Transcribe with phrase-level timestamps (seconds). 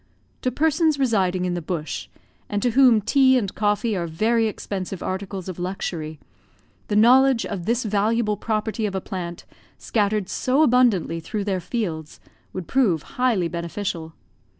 [0.41, 2.07] To persons residing in the bush,
[2.49, 6.19] and to whom tea and coffee are very expensive articles of luxury,
[6.87, 9.45] the knowledge of this valuable property of a plant
[9.77, 12.19] scattered so abundantly through their fields,
[12.51, 14.13] would prove highly beneficial.